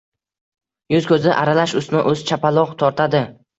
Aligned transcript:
Yuz-ko‘zi 0.93 1.35
aralash 1.43 1.77
ustma-ust 1.83 2.35
shapaloq 2.35 2.75
tortadi. 2.83 3.25